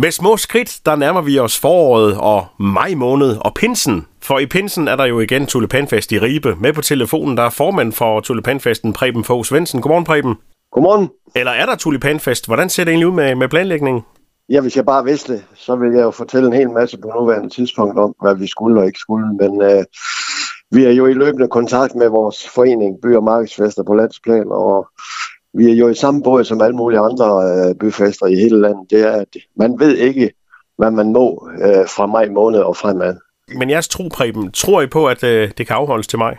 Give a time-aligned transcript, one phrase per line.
[0.00, 4.06] Med små skridt, der nærmer vi os foråret og maj måned og pinsen.
[4.22, 6.56] For i pinsen er der jo igen tulipanfest i Ribe.
[6.60, 9.80] Med på telefonen, der er formand for tulipanfesten, Preben Fogh Svendsen.
[9.80, 10.34] Godmorgen, Preben.
[10.72, 11.10] Godmorgen.
[11.36, 12.46] Eller er der tulipanfest?
[12.46, 14.02] Hvordan ser det egentlig ud med, med planlægningen?
[14.48, 17.08] Ja, hvis jeg bare vidste det, så ville jeg jo fortælle en hel masse på
[17.18, 19.26] nuværende tidspunkt om, hvad vi skulle og ikke skulle.
[19.36, 19.84] Men øh,
[20.70, 24.88] vi er jo i løbende kontakt med vores forening, By- og Markedsfester på landsplan, og
[25.56, 28.90] vi er jo i samme båd som alle mulige andre øh, byfester i hele landet.
[28.90, 30.30] Det er, at man ved ikke,
[30.78, 33.16] hvad man må øh, fra maj måned og fremad.
[33.58, 36.36] Men jeres tro, Preben, tror I på, at øh, det kan afholdes til maj?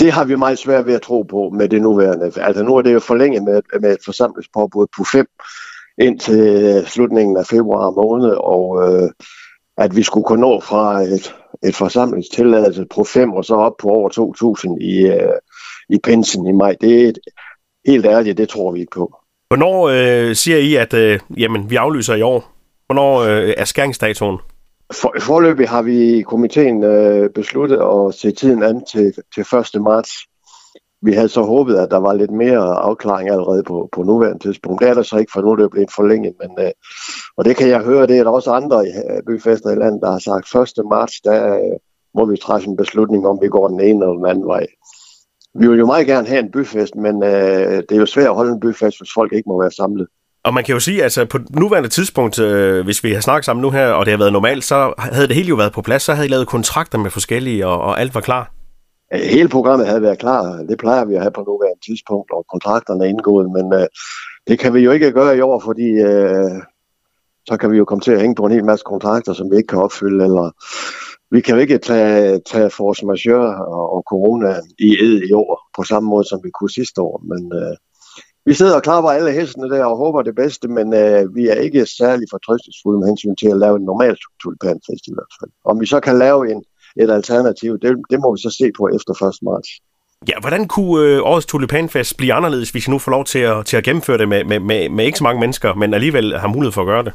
[0.00, 2.32] Det har vi meget svært ved at tro på med det nuværende.
[2.36, 5.26] Altså nu er det jo forlænget med, med et forsamlingspåbud på 5
[5.98, 9.10] indtil slutningen af februar måned, og øh,
[9.76, 13.88] at vi skulle kunne nå fra et, et forsamlingstilladelse på 5 og så op på
[13.88, 14.08] over
[14.78, 15.38] 2.000 i, øh,
[15.88, 16.76] i pensen i maj.
[16.80, 17.18] Det er et,
[17.86, 19.16] helt ærligt, det tror vi ikke på.
[19.48, 22.52] Hvornår øh, siger I, at øh, jamen, vi aflyser i år?
[22.86, 24.38] Hvornår øh, er skæringsdatoen?
[24.92, 29.82] For, forløbig har vi i komiteen øh, besluttet at se tiden an til, til 1.
[29.82, 30.10] marts.
[31.02, 34.80] Vi havde så håbet, at der var lidt mere afklaring allerede på, på nuværende tidspunkt.
[34.80, 36.34] Det er der så ikke, for nu er det blevet forlænget.
[36.40, 36.72] Men, øh,
[37.36, 40.10] og det kan jeg høre, det er der også andre øh, byfester i landet, der
[40.10, 40.84] har sagt 1.
[40.90, 41.76] marts, der øh,
[42.14, 44.66] må vi træffe en beslutning om, vi går den ene eller den anden vej.
[45.60, 48.34] Vi vil jo meget gerne have en byfest, men øh, det er jo svært at
[48.34, 50.06] holde en byfest, hvis folk ikke må være samlet.
[50.44, 53.44] Og man kan jo sige, at altså, på nuværende tidspunkt, øh, hvis vi har snakket
[53.44, 55.82] sammen nu her, og det har været normalt, så havde det hele jo været på
[55.82, 56.02] plads.
[56.02, 58.52] Så havde I lavet kontrakter med forskellige, og, og alt var klar.
[59.12, 60.42] Hele programmet havde været klar.
[60.68, 63.50] Det plejer vi at have på nuværende tidspunkt, og kontrakterne er indgået.
[63.50, 63.86] Men øh,
[64.46, 66.50] det kan vi jo ikke gøre i år, fordi øh,
[67.48, 69.56] så kan vi jo komme til at hænge på en hel masse kontrakter, som vi
[69.56, 70.24] ikke kan opfylde.
[70.24, 70.50] Eller
[71.34, 75.50] vi kan jo ikke tage, tage force majeure og, og corona i ed i år,
[75.76, 77.16] på samme måde som vi kunne sidste år.
[77.30, 77.76] Men øh,
[78.46, 81.54] vi sidder og klapper alle hestene der og håber det bedste, men øh, vi er
[81.54, 85.50] ikke særlig fortrøstningsfulde med hensyn til at lave en normal tulipanfest i hvert fald.
[85.64, 86.64] Om vi så kan lave en,
[87.02, 89.34] et alternativ, det, det må vi så se på efter 1.
[89.42, 89.70] marts.
[90.28, 93.66] Ja, hvordan kunne øh, årets tulipanfest blive anderledes, hvis I nu får lov til at,
[93.66, 96.48] til at gennemføre det med, med, med, med ikke så mange mennesker, men alligevel har
[96.48, 97.12] mulighed for at gøre det?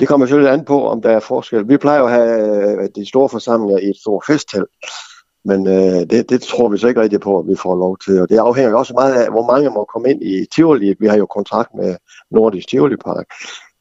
[0.00, 1.68] Det kommer selvfølgelig an på, om der er forskel.
[1.68, 4.70] Vi plejer at have øh, de store forsamlinger i et stort festtelt,
[5.44, 8.20] men øh, det, det tror vi så ikke rigtigt på, at vi får lov til.
[8.20, 10.94] Og det afhænger også meget af, hvor mange må komme ind i Tivoli.
[11.00, 11.96] Vi har jo kontrakt med
[12.30, 13.26] Nordisk Tivoli Park,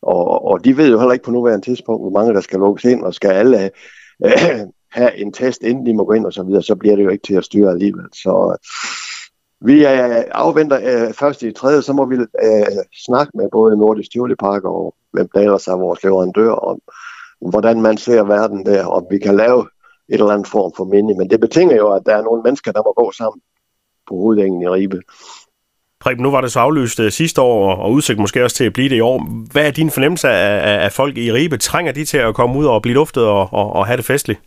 [0.01, 2.83] og, og de ved jo heller ikke på nuværende tidspunkt, hvor mange der skal lukkes
[2.85, 3.71] ind, og skal alle
[4.25, 4.31] øh,
[4.97, 7.09] have en test, inden de må gå ind og så videre, så bliver det jo
[7.09, 8.05] ikke til at styre alligevel.
[8.13, 13.49] Så øh, vi øh, afventer øh, først i tredje, så må vi øh, snakke med
[13.51, 16.79] både Nordisk Tivoli Park og hvem der ellers er vores leverandør om,
[17.51, 19.59] hvordan man ser verden der, om vi kan lave
[20.09, 21.17] et eller andet form for minde.
[21.17, 23.41] Men det betinger jo, at der er nogle mennesker, der må gå sammen
[24.07, 25.01] på hovedængen i Ribe.
[25.99, 28.73] Preben, nu var det så aflyst uh, sidste år, og udsigt måske også til at
[28.73, 29.45] blive det i år.
[29.51, 31.57] Hvad er din fornemmelse af, af, af folk i Ribe?
[31.57, 34.39] Trænger de til at komme ud og blive luftet og, og, og have det festligt?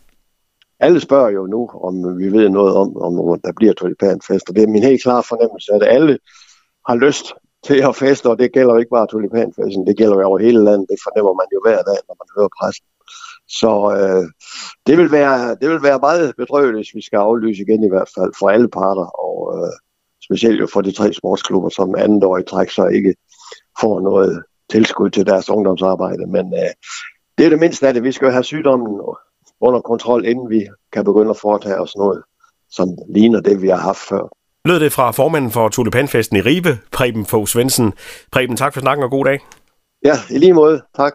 [0.81, 4.63] Alle spørger jo nu, om vi ved noget om, om der bliver tulipanfest, og det
[4.63, 6.19] er min helt klare fornemmelse, at alle
[6.89, 10.39] har lyst til at feste, og det gælder ikke bare tulipanfesten, det gælder jo over
[10.39, 12.87] hele landet, det fornemmer man jo hver dag, når man hører pressen.
[13.49, 14.25] Så øh,
[14.87, 18.11] det, vil være, det vil være meget bedrøveligt, hvis vi skal aflyse igen i hvert
[18.17, 19.73] fald for alle parter, og øh,
[20.27, 23.15] specielt jo for de tre sportsklubber, som andet år i træk så ikke
[23.81, 26.27] får noget tilskud til deres ungdomsarbejde.
[26.27, 26.73] Men øh,
[27.39, 28.03] det er det mindste af det.
[28.03, 29.01] Vi skal jo have sygdommen
[29.61, 32.23] under kontrol, inden vi kan begynde at foretage os noget,
[32.71, 34.29] som ligner det, vi har haft før.
[34.67, 37.93] Lød det fra formanden for Tulipanfesten i Ribe, Preben Fogh Svendsen.
[38.33, 39.39] Preben, tak for snakken og god dag.
[40.05, 40.83] Ja, i lige måde.
[40.97, 41.13] Tak.